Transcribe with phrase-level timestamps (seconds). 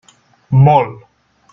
[0.67, 0.97] Molt.